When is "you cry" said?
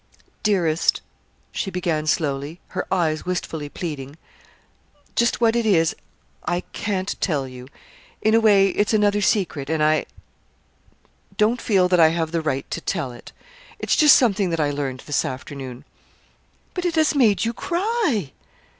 17.45-18.31